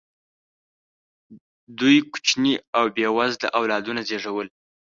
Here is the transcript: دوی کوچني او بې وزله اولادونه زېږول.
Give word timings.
دوی 1.79 1.97
کوچني 2.11 2.53
او 2.77 2.85
بې 2.95 3.07
وزله 3.17 3.47
اولادونه 3.59 4.01
زېږول. 4.09 4.47